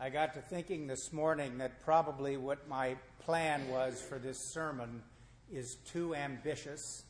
[0.00, 5.04] I got to thinking this morning that probably what my plan was for this sermon
[5.52, 7.04] is too ambitious,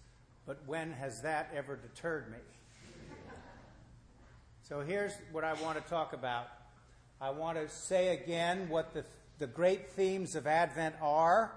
[0.46, 2.36] but when has that ever deterred me?
[4.68, 6.48] So here's what I want to talk about.
[7.22, 9.06] I want to say again what the,
[9.38, 11.52] the great themes of Advent are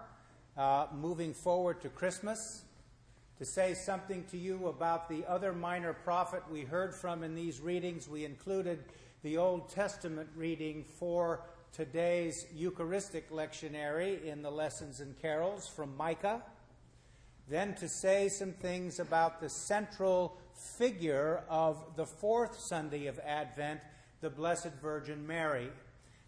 [0.57, 2.63] uh, moving forward to Christmas,
[3.37, 7.59] to say something to you about the other minor prophet we heard from in these
[7.59, 8.07] readings.
[8.07, 8.79] We included
[9.23, 11.41] the Old Testament reading for
[11.73, 16.43] today's Eucharistic lectionary in the Lessons and Carols from Micah.
[17.49, 20.37] Then to say some things about the central
[20.77, 23.79] figure of the fourth Sunday of Advent,
[24.21, 25.69] the Blessed Virgin Mary.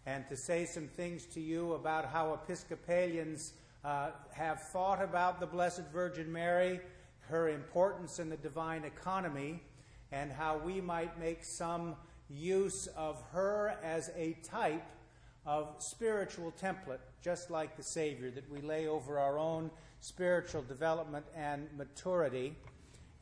[0.04, 3.52] And to say some things to you about how Episcopalians
[3.84, 6.80] uh, have thought about the Blessed Virgin Mary,
[7.28, 9.62] her importance in the divine economy,
[10.10, 11.94] and how we might make some
[12.30, 14.86] use of her as a type
[15.46, 21.24] of spiritual template, just like the Savior, that we lay over our own spiritual development
[21.36, 22.54] and maturity,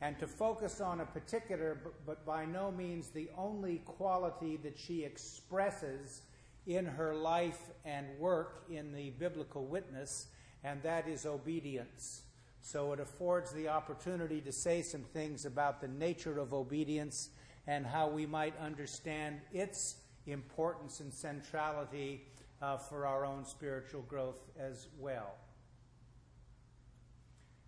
[0.01, 5.03] and to focus on a particular, but by no means the only quality that she
[5.03, 6.21] expresses
[6.67, 10.27] in her life and work in the biblical witness,
[10.63, 12.21] and that is obedience.
[12.61, 17.29] So it affords the opportunity to say some things about the nature of obedience
[17.69, 22.25] and how we might understand its importance and centrality
[22.63, 25.35] uh, for our own spiritual growth as well.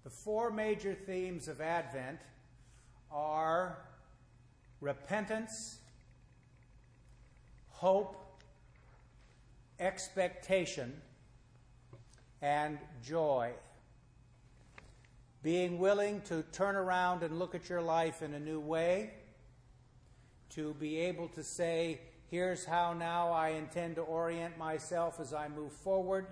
[0.04, 2.18] The four major themes of Advent
[3.12, 3.78] are
[4.80, 5.78] repentance,
[7.70, 8.42] hope,
[9.80, 11.00] expectation,
[12.42, 13.52] and joy.
[15.44, 19.12] Being willing to turn around and look at your life in a new way
[20.52, 22.00] to be able to say,
[22.30, 26.28] here's how now I intend to orient myself as I move forward.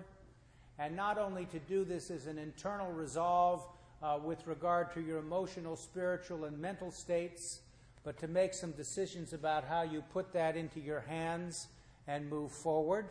[0.78, 3.66] And not only to do this as an internal resolve
[4.02, 7.60] uh, with regard to your emotional, spiritual, and mental states,
[8.02, 11.68] but to make some decisions about how you put that into your hands
[12.06, 13.06] and move forward.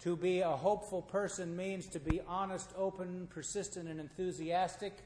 [0.00, 4.98] To be a hopeful person means to be honest, open, persistent, and enthusiastic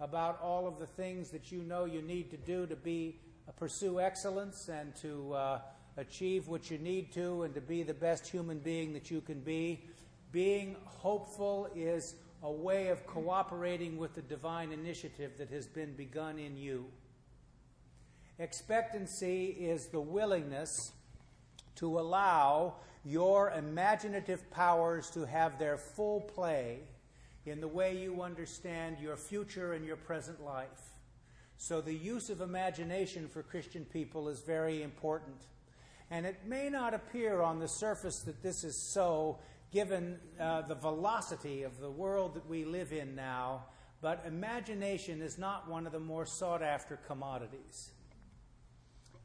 [0.00, 3.18] about all of the things that you know you need to do to be
[3.48, 5.58] uh, pursue excellence and to uh,
[5.96, 9.40] achieve what you need to and to be the best human being that you can
[9.40, 9.84] be.
[10.32, 16.38] Being hopeful is a way of cooperating with the divine initiative that has been begun
[16.38, 16.86] in you.
[18.38, 20.92] Expectancy is the willingness
[21.76, 22.74] to allow
[23.04, 26.80] your imaginative powers to have their full play
[27.46, 30.94] in the way you understand your future and your present life.
[31.56, 35.36] So, the use of imagination for Christian people is very important.
[36.10, 39.38] And it may not appear on the surface that this is so,
[39.72, 43.64] given uh, the velocity of the world that we live in now,
[44.00, 47.92] but imagination is not one of the more sought after commodities.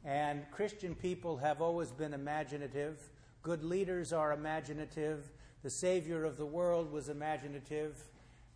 [0.04, 2.98] And Christian people have always been imaginative.
[3.42, 5.30] Good leaders are imaginative.
[5.62, 8.02] The Savior of the world was imaginative.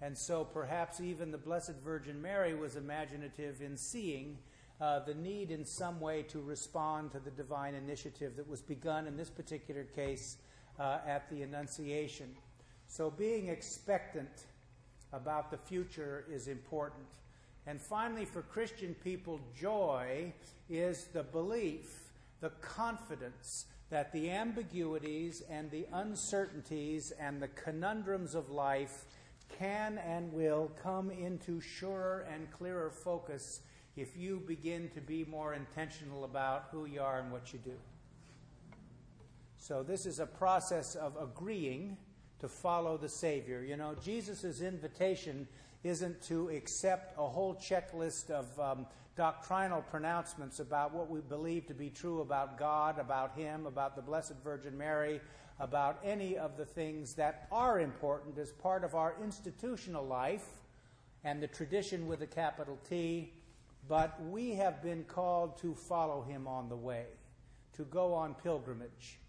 [0.05, 4.37] And so perhaps even the Blessed Virgin Mary was imaginative in seeing
[4.79, 9.07] uh, the need in some way to respond to the divine initiative that was begun
[9.07, 10.37] in this particular case
[10.79, 12.29] uh, at the Annunciation.
[12.87, 14.45] So being expectant
[15.15, 17.07] about the future is important.
[17.67, 20.35] And finally, for Christian people, joy
[20.69, 22.11] is the belief,
[22.43, 29.07] the confidence that the ambiguities and the uncertainties and the conundrums of life
[29.49, 33.61] can and will come into surer and clearer focus
[33.97, 37.77] if you begin to be more intentional about who you are and what you do.
[39.57, 41.97] So, this is a process of agreeing
[42.41, 43.63] to follow the Savior.
[43.63, 45.49] You know, Jesus' invitation
[45.85, 48.87] isn't to accept a whole checklist of um,
[49.17, 54.03] doctrinal pronouncements about what we believe to be true about God, about Him, about the
[54.03, 55.21] Blessed Virgin Mary,
[55.61, 60.47] about any of the things that are important as part of our institutional life
[61.23, 63.33] and the tradition with a capital T,
[63.89, 67.07] but we have been called to follow him on the way,
[67.75, 69.21] to go on pilgrimage.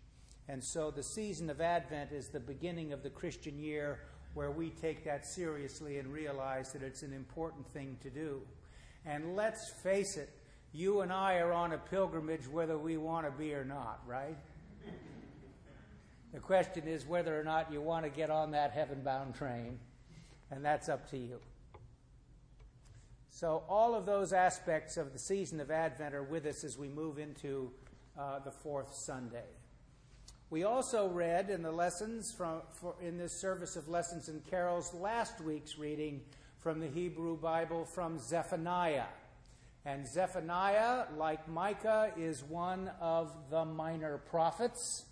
[0.48, 4.00] And so the season of Advent is the beginning of the Christian year
[4.34, 8.42] where we take that seriously and realize that it's an important thing to do.
[9.06, 10.30] And let's face it,
[10.74, 14.38] you and I are on a pilgrimage whether we want to be or not, right?
[16.34, 19.80] The question is whether or not you want to get on that heaven bound train,
[20.52, 21.40] and that's up to you.
[23.30, 26.90] So, all of those aspects of the season of Advent are with us as we
[26.90, 27.72] move into
[28.19, 29.46] uh, the fourth Sunday.
[30.50, 34.94] We also read in the lessons from for, in this service of lessons and carols
[34.94, 36.22] last week's reading
[36.66, 39.06] from the Hebrew Bible from Zephaniah.
[39.86, 45.06] And Zephaniah, like Micah, is one of the minor prophets.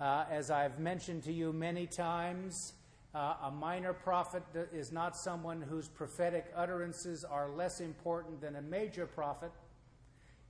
[0.00, 2.72] Uh, as I've mentioned to you many times,
[3.14, 4.42] uh, a minor prophet
[4.72, 9.52] is not someone whose prophetic utterances are less important than a major prophet.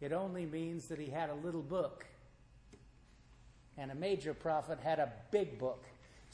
[0.00, 2.06] It only means that he had a little book.
[3.76, 5.84] And a major prophet had a big book.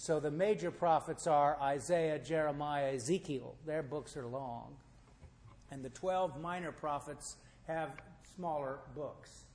[0.01, 3.57] So the major prophets are Isaiah, Jeremiah, Ezekiel.
[3.67, 4.77] Their books are long.
[5.73, 7.35] And the 12 minor prophets
[7.67, 7.91] have
[8.37, 9.47] smaller books.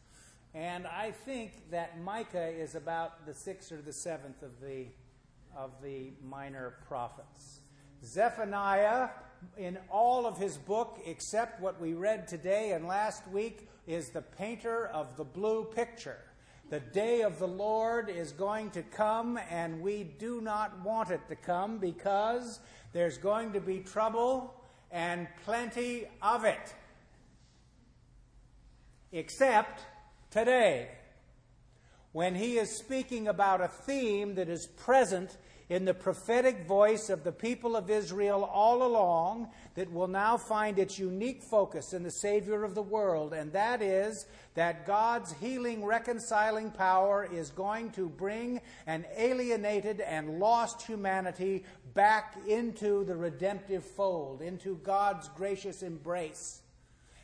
[0.54, 4.88] And I think that Micah is about the sixth or the seventh of the,
[5.56, 7.62] of the minor prophets.
[8.04, 9.12] Zephaniah,
[9.57, 14.22] in all of his book, except what we read today and last week, is the
[14.22, 16.19] painter of the blue picture.
[16.69, 21.21] The day of the Lord is going to come, and we do not want it
[21.30, 22.60] to come because
[22.94, 24.56] there's going to be trouble
[24.89, 26.74] and plenty of it.
[29.12, 29.81] Except
[30.31, 30.89] today,
[32.13, 35.38] when he is speaking about a theme that is present
[35.73, 40.77] in the prophetic voice of the people of Israel all along that will now find
[40.77, 45.83] its unique focus in the Savior of the world, and that is that God's healing,
[45.83, 51.63] reconciling power is going to bring an alienated and lost humanity
[51.95, 56.62] back into the redemptive fold, into God's gracious embrace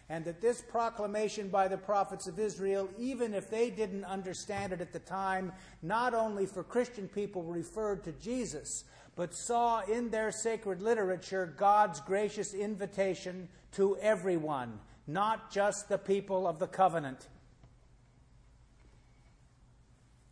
[0.09, 4.81] and that this proclamation by the prophets of Israel, even if they didn't understand it
[4.81, 5.51] at the time,
[5.83, 8.85] not only for Christian people referred to Jesus,
[9.15, 16.47] but saw in their sacred literature God's gracious invitation to everyone, not just the people
[16.47, 17.27] of the covenant.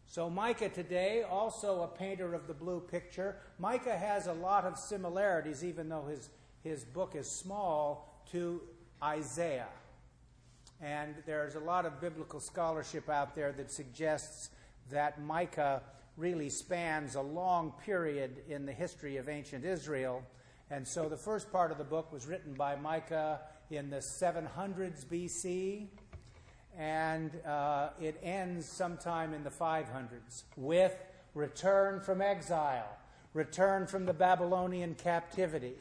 [0.08, 4.80] So, Micah today, also a painter of the blue picture, Micah has a lot of
[4.80, 6.30] similarities, even though his,
[6.64, 8.62] his book is small, to
[9.04, 9.68] Isaiah.
[10.82, 14.50] And there's a lot of biblical scholarship out there that suggests
[14.92, 15.82] that Micah
[16.18, 20.24] really spans a long period in the history of ancient Israel.
[20.70, 23.40] And so the first part of the book was written by Micah
[23.70, 25.88] in the 700s BC,
[26.78, 30.96] and uh, it ends sometime in the 500s with
[31.34, 32.98] return from exile,
[33.34, 35.76] return from the Babylonian captivity,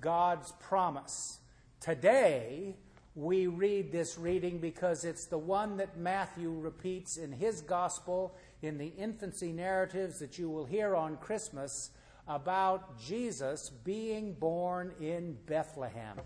[0.00, 1.40] God's promise
[1.80, 2.74] Today,
[3.14, 8.76] we read this reading because it's the one that Matthew repeats in his gospel in
[8.76, 11.88] the infancy narratives that you will hear on Christmas
[12.28, 16.18] about Jesus being born in Bethlehem.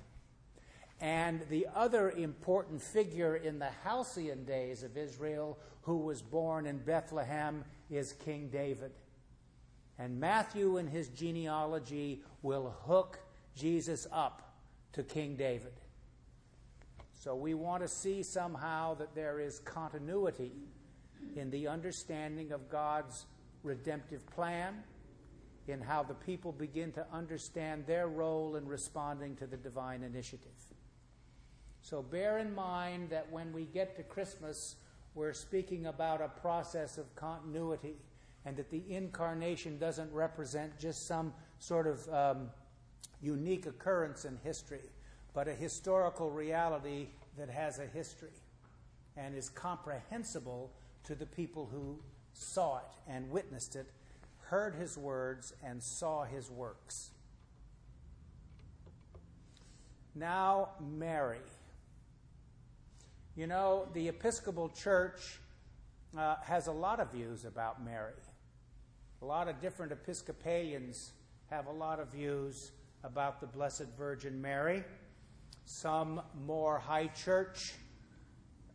[1.01, 6.79] And the other important figure in the halcyon days of Israel who was born in
[6.79, 8.91] Bethlehem is King David.
[10.00, 13.21] And Matthew, in his genealogy, will hook
[13.55, 14.44] Jesus up
[14.94, 15.73] to King David.
[17.12, 20.52] So we want to see somehow that there is continuity
[21.37, 23.26] in the understanding of God's
[23.62, 24.82] redemptive plan,
[25.67, 30.52] in how the people begin to understand their role in responding to the divine initiative.
[31.81, 34.76] So bear in mind that when we get to Christmas,
[35.14, 37.97] we're speaking about a process of continuity,
[38.44, 42.50] and that the incarnation doesn't represent just some sort of um,
[43.25, 44.90] unique occurrence in history,
[45.33, 48.28] but a historical reality that has a history
[49.16, 50.71] and is comprehensible
[51.04, 51.99] to the people who
[52.33, 53.87] saw it and witnessed it,
[54.40, 57.11] heard his words, and saw his works.
[60.14, 61.38] Now, Mary.
[63.37, 65.40] You know, the Episcopal Church
[66.16, 68.12] uh, has a lot of views about Mary.
[69.23, 71.12] A lot of different Episcopalians
[71.50, 72.71] have a lot of views
[73.04, 74.82] about the Blessed Virgin Mary.
[75.66, 77.75] Some more high church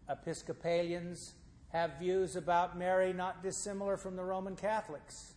[0.08, 1.34] Episcopalians
[1.70, 5.34] have views about Mary not dissimilar from the Roman Catholics.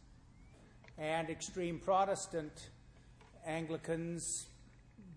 [0.98, 2.70] And extreme Protestant
[3.46, 4.46] Anglicans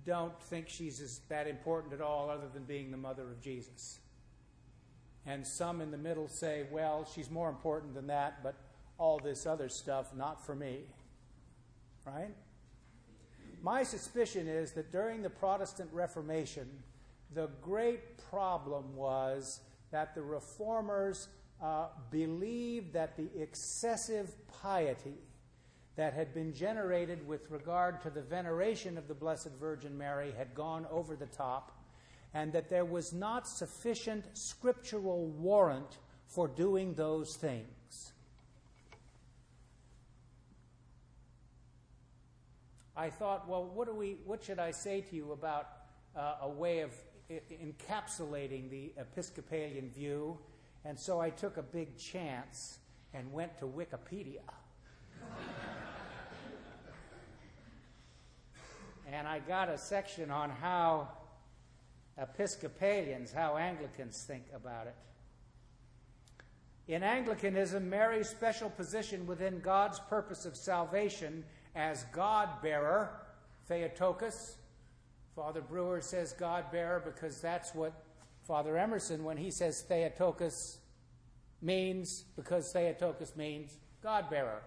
[0.05, 3.99] don't think she's that important at all, other than being the mother of Jesus.
[5.25, 8.55] And some in the middle say, well, she's more important than that, but
[8.97, 10.81] all this other stuff, not for me.
[12.05, 12.35] Right?
[13.65, 16.69] My suspicion is that during the Protestant Reformation,
[17.33, 21.29] the great problem was that the reformers
[21.59, 25.17] uh, believed that the excessive piety
[25.95, 30.53] that had been generated with regard to the veneration of the Blessed Virgin Mary had
[30.53, 31.71] gone over the top,
[32.35, 37.65] and that there was not sufficient scriptural warrant for doing those things.
[42.97, 45.67] I thought, well, what, do we, what should I say to you about
[46.15, 46.91] uh, a way of
[47.29, 50.37] I- encapsulating the Episcopalian view?
[50.85, 52.79] And so I took a big chance
[53.13, 54.41] and went to Wikipedia.
[59.11, 61.09] and I got a section on how
[62.17, 64.95] Episcopalians, how Anglicans think about it.
[66.87, 71.43] In Anglicanism, Mary's special position within God's purpose of salvation
[71.75, 73.09] as God bearer,
[73.67, 74.55] Theotokos.
[75.35, 77.93] Father Breuer says God bearer because that's what
[78.47, 80.77] Father Emerson, when he says Theotokos,
[81.61, 84.61] means, because Theotokos means God bearer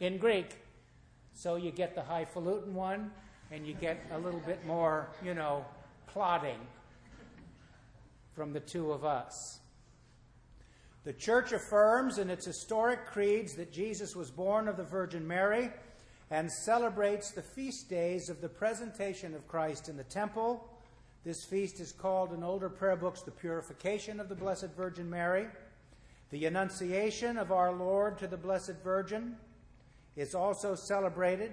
[0.00, 0.56] in Greek.
[1.34, 3.10] So you get the highfalutin one,
[3.50, 5.64] and you get a little bit more, you know,
[6.06, 6.58] plotting
[8.34, 9.60] from the two of us.
[11.06, 15.70] The church affirms in its historic creeds that Jesus was born of the Virgin Mary
[16.32, 20.68] and celebrates the feast days of the presentation of Christ in the temple.
[21.24, 25.46] This feast is called in older prayer books the purification of the Blessed Virgin Mary.
[26.30, 29.36] The Annunciation of our Lord to the Blessed Virgin
[30.16, 31.52] is also celebrated.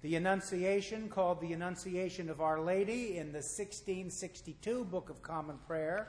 [0.00, 6.08] The Annunciation, called the Annunciation of Our Lady in the 1662 Book of Common Prayer.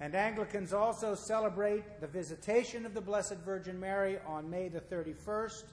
[0.00, 5.64] And Anglicans also celebrate the visitation of the Blessed Virgin Mary on May the 31st,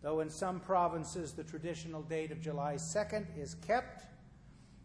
[0.00, 4.06] though in some provinces the traditional date of July 2nd is kept.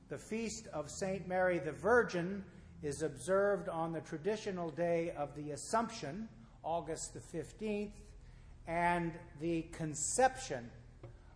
[0.09, 1.25] The feast of St.
[1.29, 2.43] Mary the Virgin
[2.81, 6.27] is observed on the traditional day of the Assumption,
[6.61, 7.93] August the 15th,
[8.67, 10.69] and the conception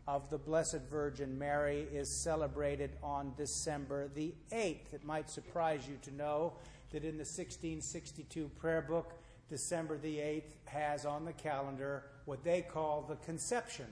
[0.06, 4.94] of the Blessed Virgin Mary is celebrated on December the 8th.
[4.94, 6.54] It might surprise you to know
[6.92, 9.14] that in the 1662 prayer book,
[9.50, 13.88] December the 8th has on the calendar what they call the conception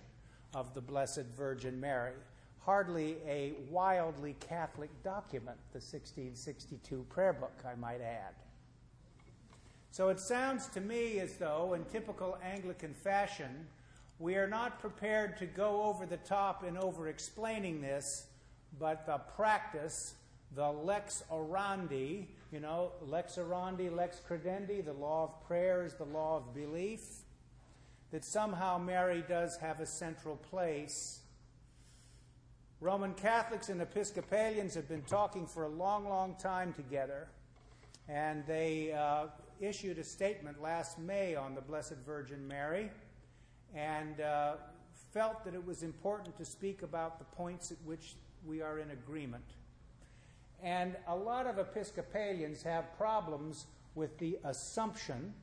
[0.54, 2.14] of the Blessed Virgin Mary.
[2.60, 8.34] Hardly a wildly Catholic document, the 1662 prayer book, I might add.
[9.92, 13.68] So it sounds to me as though, in typical Anglican fashion,
[14.20, 18.28] we are not prepared to go over the top in over explaining this,
[18.80, 20.16] but the practice,
[20.56, 26.06] the lex orandi, you know, lex orandi, lex credendi, the law of prayer is the
[26.06, 27.02] law of belief,
[28.12, 31.20] that somehow Mary does have a central place.
[32.80, 37.28] Roman Catholics and Episcopalians have been talking for a long, long time together,
[38.08, 39.28] and they uh,
[39.60, 42.92] issued a statement last May on the Blessed Virgin Mary
[43.74, 44.54] and uh,
[45.12, 48.92] felt that it was important to speak about the points at which we are in
[48.92, 49.44] agreement.
[50.64, 55.34] And a lot of Episcopalians have problems with the assumption,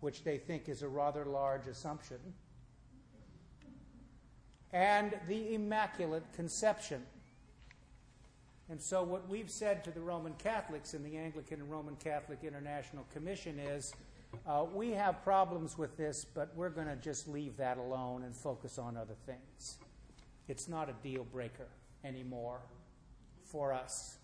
[0.00, 2.18] which they think is a rather large assumption,
[4.72, 7.02] and the Immaculate Conception.
[8.68, 12.40] And so, what we've said to the Roman Catholics in the Anglican and Roman Catholic
[12.42, 13.94] International Commission is
[14.46, 18.34] uh, we have problems with this, but we're going to just leave that alone and
[18.34, 19.78] focus on other things.
[20.48, 21.68] It's not a deal breaker
[22.04, 22.60] anymore
[23.44, 24.16] for us.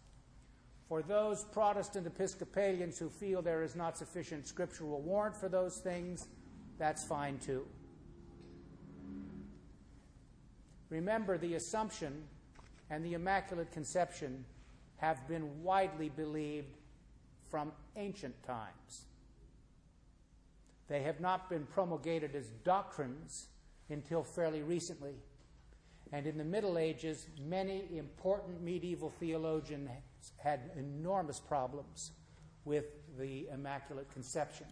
[0.91, 6.27] For those Protestant Episcopalians who feel there is not sufficient scriptural warrant for those things,
[6.81, 7.65] that's fine too.
[10.89, 12.25] Remember, the Assumption
[12.91, 14.45] and the Immaculate Conception
[14.97, 16.77] have been widely believed
[17.49, 19.05] from ancient times.
[20.89, 23.47] They have not been promulgated as doctrines
[23.91, 25.15] until fairly recently.
[26.11, 29.89] And in the Middle Ages, many important medieval theologians
[30.37, 32.12] had enormous problems
[32.65, 32.87] with
[33.19, 34.67] the Immaculate Conception,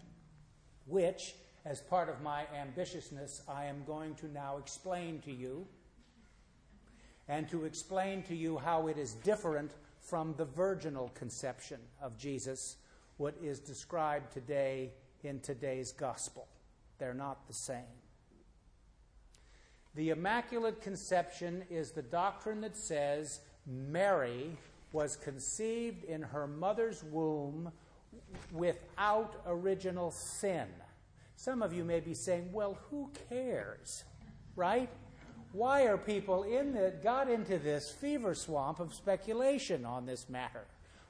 [0.86, 5.66] which, as part of my ambitiousness, I am going to now explain to you,
[7.28, 12.76] and to explain to you how it is different from the virginal conception of Jesus,
[13.18, 16.46] what is described today in today's gospel.
[16.98, 17.98] They're not the same.
[19.94, 24.56] The Immaculate Conception is the doctrine that says Mary
[24.92, 27.72] was conceived in her mother's womb
[28.52, 30.66] without original sin.
[31.36, 34.04] Some of you may be saying, well, who cares?
[34.56, 34.88] Right?
[35.52, 40.64] Why are people in the, got into this fever swamp of speculation on this matter?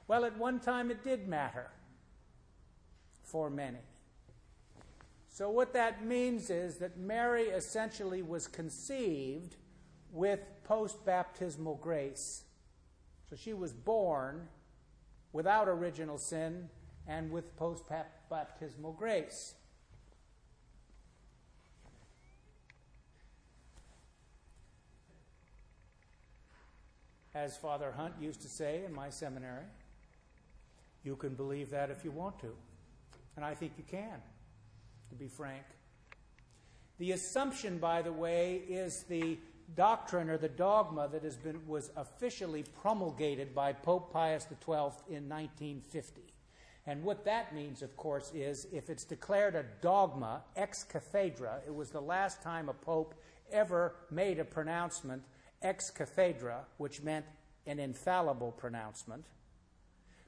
[0.07, 1.69] Well, at one time it did matter
[3.23, 3.79] for many.
[5.29, 9.55] So, what that means is that Mary essentially was conceived
[10.11, 12.43] with post baptismal grace.
[13.29, 14.47] So, she was born
[15.33, 16.69] without original sin
[17.07, 17.83] and with post
[18.29, 19.53] baptismal grace.
[27.35, 29.65] As Father Hunt used to say in my seminary,
[31.03, 32.53] you can believe that if you want to.
[33.35, 34.21] And I think you can,
[35.09, 35.63] to be frank.
[36.97, 39.37] The assumption, by the way, is the
[39.75, 45.27] doctrine or the dogma that has been, was officially promulgated by Pope Pius XII in
[45.27, 46.21] 1950.
[46.85, 51.73] And what that means, of course, is if it's declared a dogma ex cathedra, it
[51.73, 53.13] was the last time a pope
[53.51, 55.23] ever made a pronouncement
[55.61, 57.25] ex cathedra, which meant
[57.67, 59.25] an infallible pronouncement,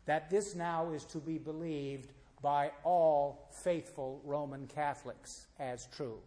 [0.05, 6.19] that this now is to be believed by all faithful Roman Catholics as true.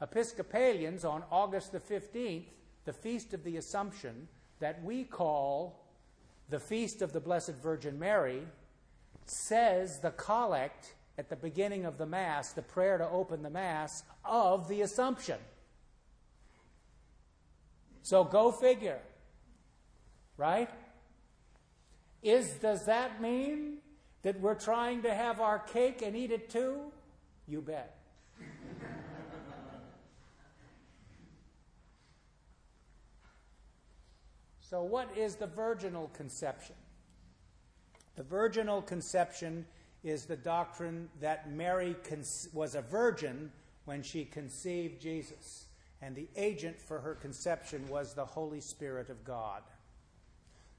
[0.00, 2.44] Episcopalians on August the 15th,
[2.84, 4.28] the Feast of the Assumption,
[4.60, 5.84] that we call
[6.48, 8.42] the Feast of the Blessed Virgin Mary,
[9.26, 14.04] says the collect at the beginning of the Mass, the prayer to open the Mass,
[14.24, 15.38] of the Assumption.
[18.02, 19.00] So go figure.
[20.36, 20.70] Right?
[22.22, 23.78] Is does that mean
[24.22, 26.92] that we're trying to have our cake and eat it too?
[27.46, 27.97] You bet.
[34.68, 36.74] So what is the virginal conception?
[38.16, 39.64] The virginal conception
[40.04, 41.96] is the doctrine that Mary
[42.52, 43.50] was a virgin
[43.86, 45.66] when she conceived Jesus
[46.02, 49.62] and the agent for her conception was the Holy Spirit of God.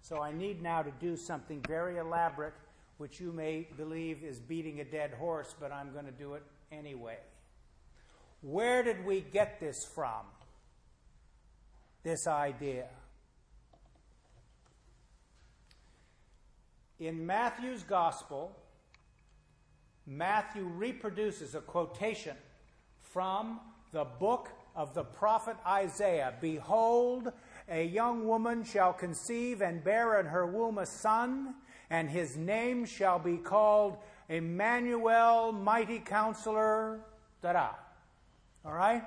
[0.01, 2.53] So I need now to do something very elaborate,
[2.97, 6.43] which you may believe is beating a dead horse, but I'm going to do it
[6.71, 7.17] anyway.
[8.41, 10.21] Where did we get this from?
[12.03, 12.87] This idea.
[16.99, 18.53] In Matthew's Gospel,
[20.05, 22.35] Matthew reproduces a quotation
[22.99, 23.61] from
[23.93, 27.31] the book of the prophet Isaiah Behold,
[27.69, 31.55] a young woman shall conceive and bear in her womb a son,
[31.89, 36.99] and his name shall be called Emmanuel, mighty counselor.
[37.41, 37.69] Da da.
[38.65, 39.03] All right?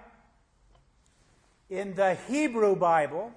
[1.69, 3.33] In the Hebrew Bible,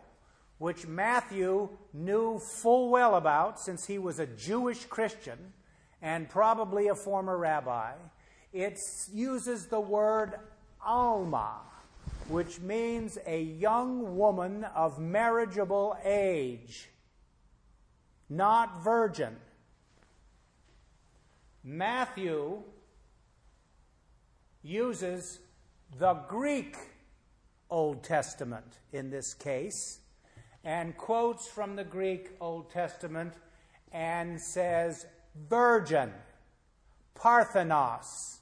[0.57, 5.53] which Matthew knew full well about since he was a Jewish Christian
[6.01, 7.93] and probably a former rabbi,
[8.53, 8.79] it
[9.11, 10.35] uses the word
[10.85, 11.61] Alma
[12.27, 16.89] which means a young woman of marriageable age,
[18.29, 19.35] not virgin.
[21.63, 22.63] Matthew
[24.63, 25.39] uses
[25.99, 26.75] the Greek
[27.69, 29.99] Old Testament in this case
[30.65, 33.35] and quotes from the Greek Old Testament
[33.91, 35.05] and says
[35.47, 36.11] virgin,
[37.13, 38.39] Parthenos,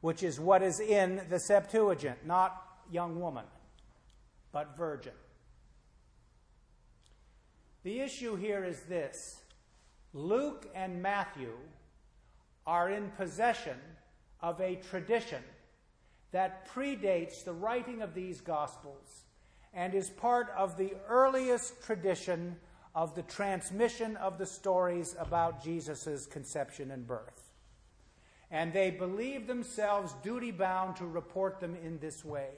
[0.00, 3.44] which is what is in the Septuagint, not young woman,
[4.50, 5.12] but virgin.
[7.84, 9.42] The issue here is this
[10.12, 11.52] Luke and Matthew
[12.66, 13.78] are in possession
[14.40, 15.42] of a tradition
[16.32, 19.22] that predates the writing of these Gospels
[19.74, 22.56] and is part of the earliest tradition
[22.94, 27.50] of the transmission of the stories about Jesus' conception and birth.
[28.50, 32.50] And they believe themselves duty bound to report them in this way.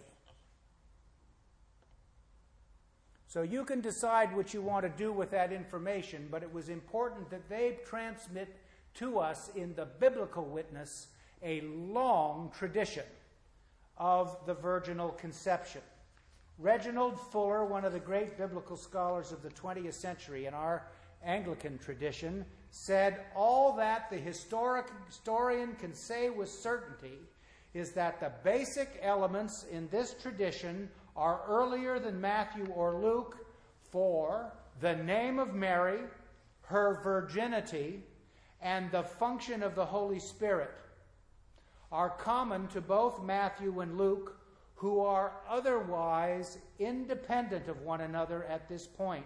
[3.29, 6.69] So you can decide what you want to do with that information, but it was
[6.69, 8.57] important that they transmit
[8.95, 11.09] to us in the biblical witness
[11.43, 13.05] a long tradition
[13.99, 15.83] of the virginal conception.
[16.59, 20.87] Reginald Fuller, one of the great biblical scholars of the 20th century in our
[21.25, 27.19] Anglican tradition, said all that the historic historian can say with certainty
[27.73, 33.37] is that the basic elements in this tradition are earlier than Matthew or Luke,
[33.91, 36.01] for the name of Mary,
[36.63, 38.03] her virginity,
[38.61, 40.71] and the function of the Holy Spirit
[41.91, 44.37] are common to both Matthew and Luke,
[44.85, 49.25] who are otherwise independent of one another at this point.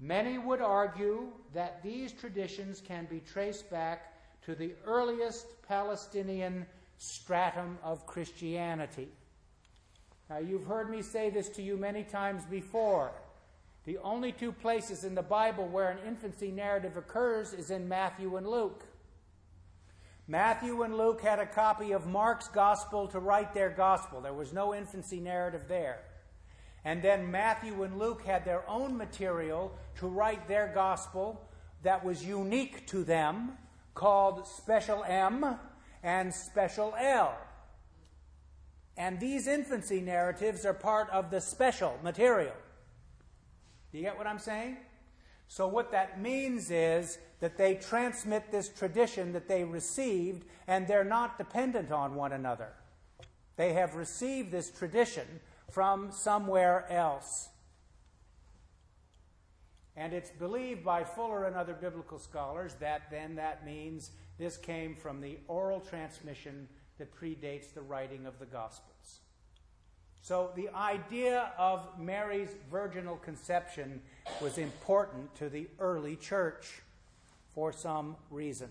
[0.00, 4.14] Many would argue that these traditions can be traced back
[4.46, 6.64] to the earliest Palestinian
[6.96, 9.08] stratum of Christianity.
[10.30, 13.12] Now, you've heard me say this to you many times before.
[13.84, 18.36] The only two places in the Bible where an infancy narrative occurs is in Matthew
[18.36, 18.82] and Luke.
[20.30, 24.20] Matthew and Luke had a copy of Mark's gospel to write their gospel.
[24.20, 26.02] There was no infancy narrative there.
[26.84, 31.48] And then Matthew and Luke had their own material to write their gospel,
[31.82, 33.58] that was unique to them
[33.96, 35.56] called special M
[36.04, 37.36] and special L.
[38.96, 42.54] And these infancy narratives are part of the special material.
[43.90, 44.76] Do you get what I'm saying?
[45.48, 51.04] So, what that means is that they transmit this tradition that they received, and they're
[51.04, 52.72] not dependent on one another.
[53.56, 55.26] They have received this tradition
[55.70, 57.48] from somewhere else.
[59.96, 64.94] And it's believed by Fuller and other biblical scholars that then that means this came
[64.94, 69.20] from the oral transmission that predates the writing of the Gospels.
[70.22, 74.02] So the idea of Mary's virginal conception
[74.40, 76.82] was important to the early church
[77.54, 78.68] for some reason.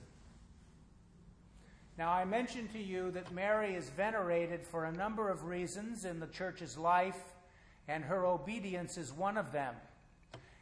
[1.98, 6.20] Now, I mentioned to you that Mary is venerated for a number of reasons in
[6.20, 7.22] the church's life,
[7.90, 9.76] and her obedience is one of them.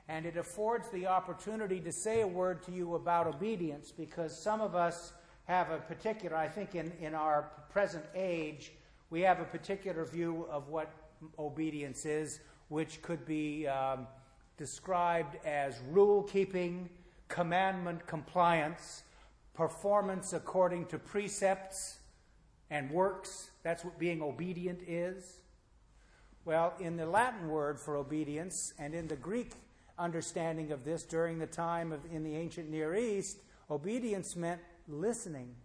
[0.09, 4.61] And it affords the opportunity to say a word to you about obedience because some
[4.61, 8.71] of us have a particular, I think, in, in our present age,
[9.09, 10.91] we have a particular view of what
[11.37, 14.07] obedience is, which could be um,
[14.57, 16.89] described as rule keeping,
[17.27, 19.03] commandment compliance,
[19.53, 21.97] performance according to precepts
[22.69, 23.49] and works.
[23.63, 25.41] That's what being obedient is.
[26.45, 29.51] Well, in the Latin word for obedience and in the Greek
[29.99, 35.55] understanding of this during the time of in the ancient Near East, obedience meant listening,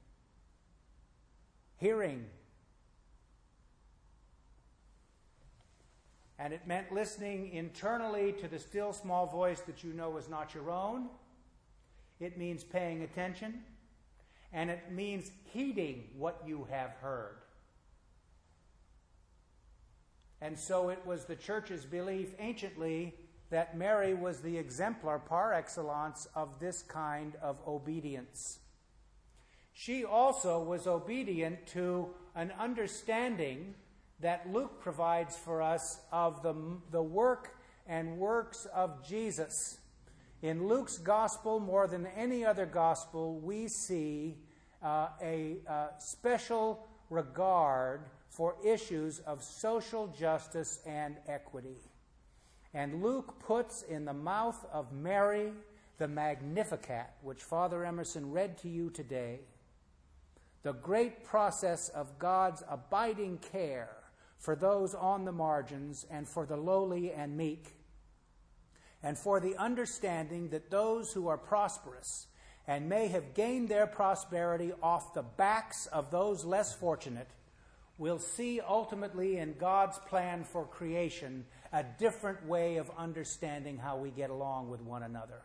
[1.79, 2.25] hearing.
[6.39, 10.55] And it meant listening internally to the still small voice that you know is not
[10.55, 11.09] your own.
[12.23, 13.61] It means paying attention.
[14.53, 17.37] And it means heeding what you have heard.
[20.41, 23.15] And so it was the church's belief anciently
[23.51, 28.59] that Mary was the exemplar par excellence of this kind of obedience.
[29.73, 33.75] She also was obedient to an understanding
[34.21, 36.55] that Luke provides for us of the,
[36.91, 37.57] the work
[37.87, 39.79] and works of Jesus.
[40.43, 44.37] In Luke's gospel, more than any other gospel, we see
[44.83, 51.77] uh, a uh, special regard for issues of social justice and equity.
[52.75, 55.53] And Luke puts in the mouth of Mary
[55.99, 59.41] the Magnificat, which Father Emerson read to you today,
[60.65, 63.97] the great process of God's abiding care
[64.39, 67.77] for those on the margins and for the lowly and meek,
[69.03, 72.27] and for the understanding that those who are prosperous
[72.67, 77.29] and may have gained their prosperity off the backs of those less fortunate
[77.99, 84.11] will see ultimately in God's plan for creation a different way of understanding how we
[84.11, 85.43] get along with one another.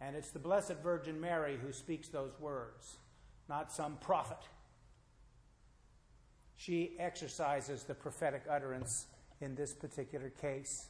[0.00, 2.96] And it's the Blessed Virgin Mary who speaks those words,
[3.48, 4.38] not some prophet.
[6.56, 9.06] She exercises the prophetic utterance
[9.40, 10.88] in this particular case.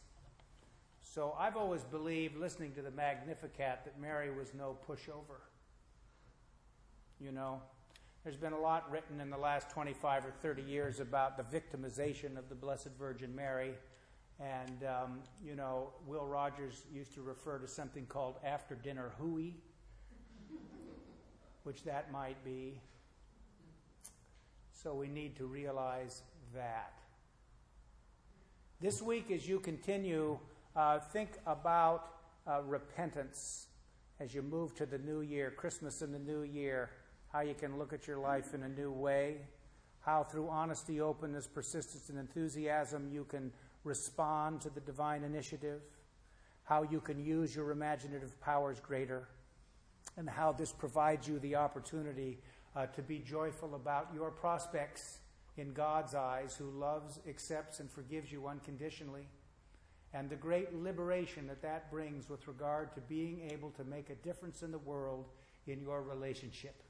[1.01, 5.43] So I've always believed, listening to the Magnificat, that Mary was no pushover.
[7.21, 7.61] You know,
[8.25, 12.37] there's been a lot written in the last 25 or 30 years about the victimization
[12.37, 13.75] of the Blessed Virgin Mary.
[14.41, 19.55] And, um, you know, Will Rogers used to refer to something called after dinner hooey,
[21.63, 22.81] which that might be.
[24.73, 26.23] So we need to realize
[26.55, 26.99] that.
[28.81, 30.39] This week, as you continue,
[30.75, 32.09] uh, think about
[32.47, 33.69] uh, repentance
[34.21, 36.91] as you move to the new year, Christmas in the new year
[37.35, 39.39] how you can look at your life in a new way,
[40.01, 43.51] how through honesty, openness, persistence, and enthusiasm you can
[43.83, 45.81] respond to the divine initiative,
[46.63, 49.29] how you can use your imaginative powers greater,
[50.17, 52.39] and how this provides you the opportunity
[52.77, 55.19] uh, to be joyful about your prospects
[55.57, 59.27] in God's eyes, who loves, accepts, and forgives you unconditionally,
[60.13, 64.15] and the great liberation that that brings with regard to being able to make a
[64.17, 65.27] difference in the world
[65.67, 66.83] in your relationship.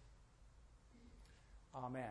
[1.75, 2.11] Amen.